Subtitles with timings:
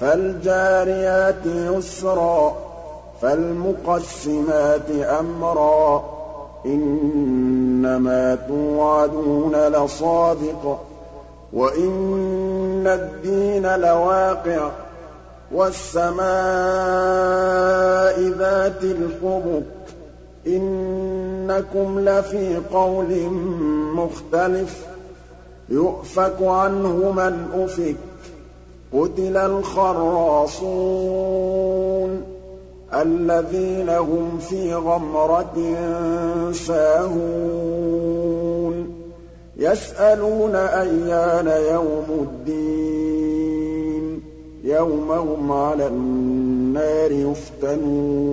[0.00, 2.54] فَالْجَارِيَاتِ يُسْرًا
[3.22, 6.04] فَالْمُقَسِّمَاتِ أَمْرًا.
[6.66, 10.78] إِنَّمَا تُوعَدُونَ لَصَادِقٌ
[11.52, 14.70] وَإِنَّ الدِّينَ لَوَاقِعٌ.
[15.54, 16.22] وَالسَّمَاءِ
[18.38, 19.62] ذَاتِ الْحُبُكِ
[20.46, 23.28] إِنَّكُمْ لَفِي قَوْلٍ
[23.94, 24.86] مُّخْتَلِفٍ.
[25.68, 27.96] يُؤْفَكُ عَنْهُ مَنْ أُفِكَ.
[28.92, 32.22] قُتِلَ الْخَرَّاصُونَ
[32.94, 35.76] الَّذِينَ هُمْ فِي غَمْرَةٍ
[36.52, 39.02] سَاهُونَ.
[39.56, 43.51] يَسْأَلُونَ أَيَّانَ يَوْمُ الدِّينِ.
[44.64, 48.32] يَوْمَ هُمْ عَلَى النَّارِ يُفْتَنُونَ.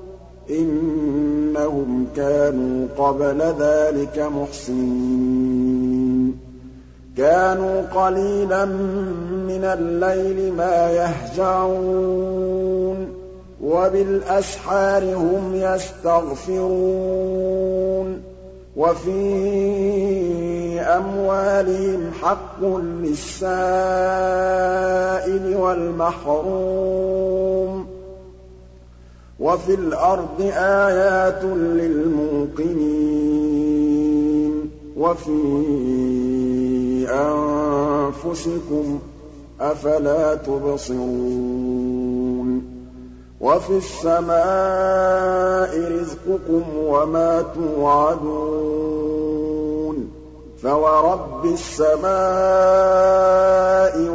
[0.50, 6.40] إِنَّهُمْ كَانُوا قَبْلَ ذَٰلِكَ مُحْسِنِينَ.
[7.18, 13.08] كَانُوا قَلِيلًا مِّنَ اللَّيْلِ مَا يَهْجَعُونَ
[13.64, 18.22] وَبِالْأَسْحَارِ هُمْ يَسْتَغْفِرُونَ
[18.76, 22.64] وَفِي أَمْوَالِهِمْ حَقٌّ
[23.04, 23.56] لِّلسَّائِلِ
[25.58, 27.59] وَالْمَحْرُومِ.
[29.40, 32.80] وَفِي الْأَرْضِ آيَاتٌ لِّلْمُوقِنِينَ
[34.98, 35.32] وَفِي
[37.10, 39.02] أَنفُسِكُمْ ۚ
[39.62, 41.70] أَفَلَا تُبْصِرُونَ
[43.42, 49.19] وَفِي السَّمَاءِ رِزْقُكُمْ وَمَا تُوعَدُونَ
[50.64, 52.10] فَوَرَبِّ السَّمَاءِ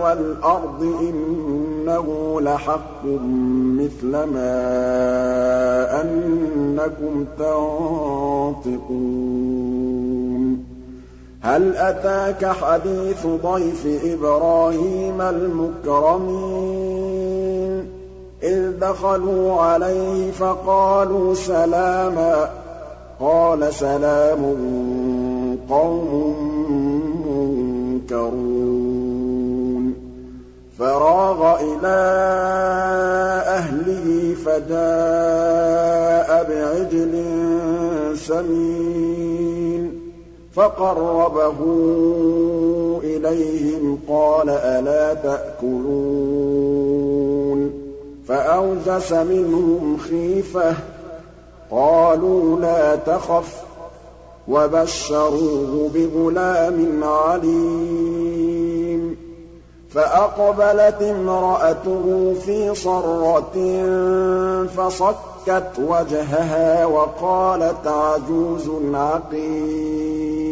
[0.05, 3.05] وَالْأَرْضِ إِنَّهُ لَحَقٌّ
[3.81, 4.61] مِّثْلَ مَا
[6.03, 8.65] أَنَّكُمْ تَنطِقُونَ
[11.43, 16.65] هَلْ أَتَاكَ حَدِيثُ ضَيْفِ إِبْرَاهِيمَ الْمُكْرَمِينَ؟
[18.43, 22.51] إِذْ دَخَلُوا عَلَيْهِ فَقَالُوا سَلَامًا
[23.21, 24.55] قَالَ سَلَامٌ
[25.71, 26.35] قَوْمٌ
[27.27, 29.95] مُّنكَرُونَ.
[30.79, 32.05] فَرَاغَ إِلَىٰ
[33.47, 37.15] أَهْلِهِ فَجَاءَ بِعِجْلٍ
[38.17, 40.01] سَمِينٍ.
[40.55, 41.55] فَقَرَّبَهُ
[43.05, 47.71] إِلَيْهِمْ قَالَ أَلَا تَأْكُلُونَ.
[48.29, 50.77] فَأَوْجَسَ مِنْهُمْ خِيفَةً ۖ
[51.71, 53.65] قَالُوا لَا تَخَفْ ۖ.
[54.49, 59.17] وَبَشَّرُوهُ بِغُلَامٍ عَلِيمٍ.
[59.91, 63.87] فَأَقْبَلَتِ امْرَأَتُهُ فِي صَرَّةٍ
[64.67, 70.45] فَصَكَّتْ وَجْهَهَا وَقَالَتْ عَجُوزٌ عَقِيمٌ.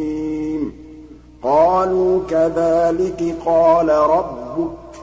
[1.42, 4.98] قَالُوا كَذَٰلِكِ قَالَ رَبُّكِ ۖ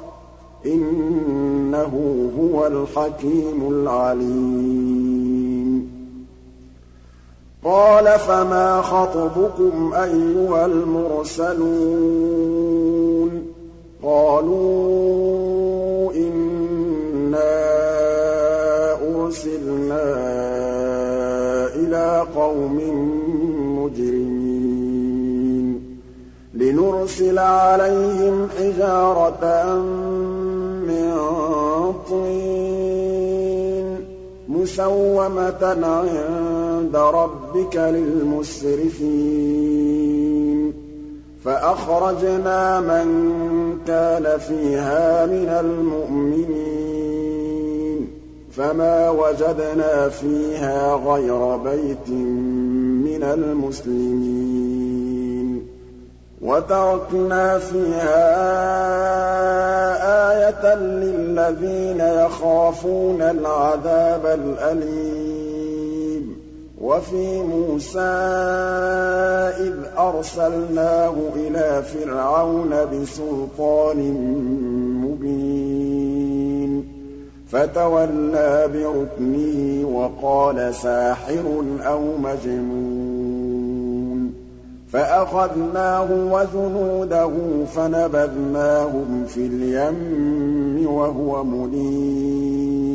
[0.66, 1.92] إِنَّهُ
[2.40, 5.19] هُوَ الْحَكِيمُ الْعَلِيمُ.
[7.64, 11.72] قَالَ فَمَا خَطْبُكُمْ أَيُّهَا الْمُرْسَلُونَ
[14.04, 15.34] قَالُوا
[16.14, 17.60] إِنَّا
[19.16, 20.04] أُرْسِلْنَا
[21.76, 22.78] إِلَىٰ قَوْمٍ
[23.80, 25.20] مُّجْرِمِينَ
[26.54, 29.76] لِنُرْسِلَ عَلَيْهِمْ حِجَارَةً
[30.88, 31.12] مِّن
[32.10, 33.88] طِينٍ
[34.50, 36.59] مُّسَوَّمَةً عِندَ
[36.96, 39.10] رَبِّكَ لِلْمُسْرِفِينَ
[41.46, 43.08] فَأَخْرَجْنَا مَن
[43.88, 46.90] كَانَ فِيهَا مِنَ الْمُؤْمِنِينَ.
[48.52, 54.60] فَمَا وَجَدْنَا فِيهَا غَيْرَ بَيْتٍ مِّنَ الْمُسْلِمِينَ.
[56.42, 58.30] وَتَرَكْنَا فِيهَا
[60.32, 65.39] آيَةً لِّلَّذِينَ يَخَافُونَ الْعَذَابَ الْأَلِيمَ.
[66.82, 68.00] وَفِي مُوسَىٰ
[69.60, 74.00] إِذْ أَرْسَلْنَاهُ إِلَىٰ فِرْعَوْنَ بِسُلْطَانٍ
[75.06, 76.84] مُّبِينٍ.
[77.48, 84.34] فَتَوَلَّىٰ بِرُكْنِهِ وَقَالَ سَاحِرٌ أَوْ مَجْنُونٌ.
[84.94, 92.89] فَأَخَذْنَاهُ وَجُنُودَهُ فَنَبَذْنَاهُمْ فِي الْيَمِّ وَهُوَ مُلِيمٌ.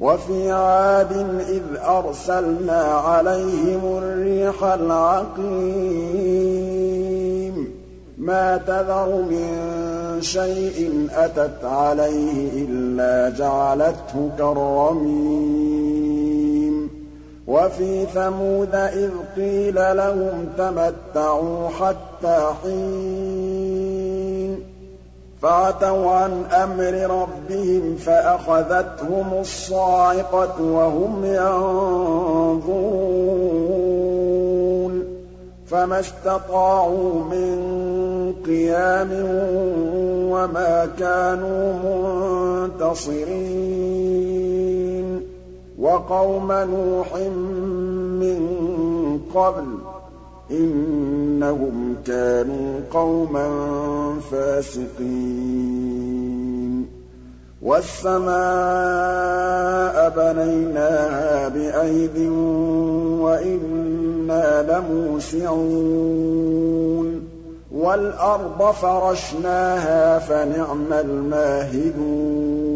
[0.00, 1.12] وَفِي عَادٍ
[1.48, 5.48] إِذْ أَرْسَلْنَا عَلَيْهِمُ الرِّيحَ الْعَقِيمَ.
[8.18, 9.48] مَا تَذَرُ مِن
[10.20, 15.58] شَيْءٍ أَتَتْ عَلَيْهِ إِلَّا جَعَلَتْهُ كَالرَّمِيمِ
[17.46, 23.57] وَفِي ثَمُودَ إِذْ قِيلَ لَهُمْ تَمَتَّعُوا حَتَّىٰ حِينٍ
[25.42, 32.68] فَعَتَوْا عَنْ أَمْرِ رَبِّهِمْ فَأَخَذَتْهُمُ الصَّاعِقَةُ وَهُمْ يَنظُرُونَ
[35.66, 37.58] فَمَا اسْتَطَاعُوا مِن
[38.46, 39.10] قِيَامٍ
[40.30, 41.72] وَمَا كَانُوا
[42.68, 43.48] مُنتَصِرِينَ
[45.78, 47.16] وَقَوْمَ نُوحٍ
[48.22, 48.40] مِّن
[49.34, 49.66] قَبْلُ ۖ
[50.50, 53.48] إِنَّهُمْ كَانُوا قَوْمًا
[54.30, 55.08] فَاسِقِينَ.
[57.62, 58.28] وَالسَّمَاءَ
[60.16, 62.18] بَنَيْنَاهَا بِأَيْدٍ
[63.20, 65.68] وَإِنَّا لَمُوسِعُونَ.
[67.74, 72.67] وَالْأَرْضَ فَرَشْنَاهَا فَنِعْمَ الْمَاهِدُونَ.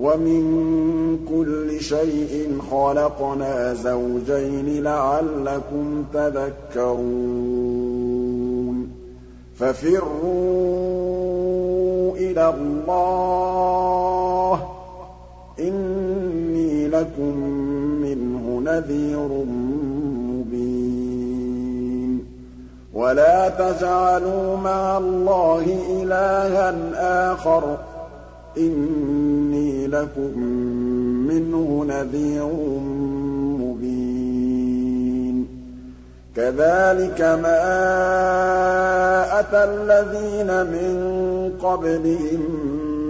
[0.00, 7.00] وَمِن كُلِّ شَيْءٍ خَلَقْنَا زَوْجَيْنِ لَعَلَّكُمْ تَذَكَّرُونَ
[9.56, 10.06] فَفِرُّوا
[12.16, 13.70] إِلَى اللَّهِ
[15.60, 17.36] إِنِّي لَكُم
[18.02, 19.44] مِّنْهُ نَذِيرٌ
[22.94, 25.64] وَلَا تَجْعَلُوا مَعَ اللَّهِ
[26.02, 26.92] إِلَٰهًا
[27.32, 27.78] آخَرَ ۖ
[28.56, 30.38] إِنِّي لَكُم
[31.28, 32.46] مِّنْهُ نَذِيرٌ
[33.60, 34.00] مُّبِينٌ.
[36.36, 37.60] كَذَٰلِكَ مَا
[39.40, 40.96] أَتَى الَّذِينَ مِن
[41.62, 42.40] قَبْلِهِم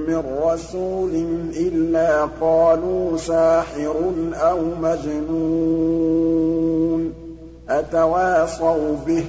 [0.09, 1.11] مِّن رَّسُولٍ
[1.57, 3.95] إِلَّا قَالُوا سَاحِرٌ
[4.35, 5.41] أَوْ مَجْنُونٌ.
[7.69, 9.25] أَتَوَاصَوْا بِهِ ۚ؟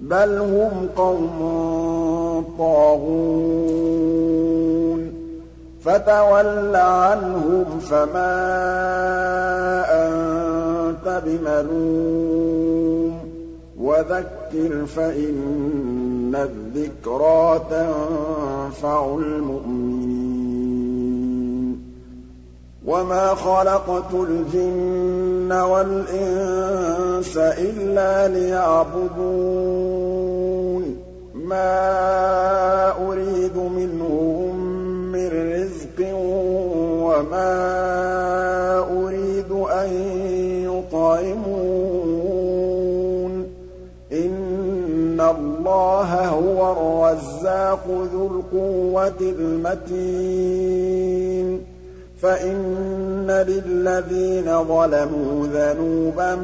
[0.00, 1.38] بَلْ هُمْ قَوْمٌ
[2.58, 3.63] طَاغُونَ.
[5.84, 8.34] فَتَوَلَّ عَنْهُمْ فَمَا
[10.06, 13.12] أَنتَ بِمَلُومٍ
[13.80, 20.24] وَذَكِّرْ فَإِنَّ الذِّكْرَىٰ تَنفَعُ الْمُؤْمِنِينَ
[22.86, 29.64] وَمَا خَلَقْتُ الْجِنَّ وَالْإِنسَ إِلَّا لِيَعْبُدُونِ
[31.34, 31.78] مَا
[33.08, 34.53] أُرِيدُ مِنْهُم مِّن
[37.06, 37.54] وَمَا
[39.02, 39.90] أُرِيدُ أَن
[40.92, 42.52] يُطْعِمُونِ
[43.44, 43.46] ۚ
[44.12, 50.66] إِنَّ اللَّهَ هُوَ الرَّزَّاقُ ذُو الْقُوَّةِ الْمَتِينُ
[52.22, 56.34] فَإِنَّ لِلَّذِينَ ظَلَمُوا ذَنُوبًا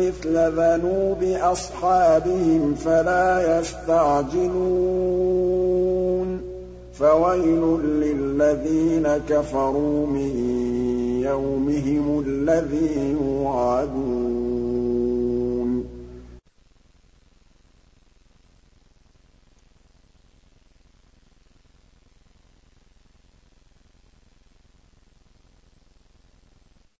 [0.00, 5.63] مِّثْلَ ذَنُوبِ أَصْحَابِهِمْ فَلَا يَسْتَعْجِلُونِ
[6.98, 10.32] فَوَيْلٌ لِّلَّذِينَ كَفَرُوا مِن
[11.22, 14.33] يَوْمِهِمُ الَّذِي يُوعَدُونَ.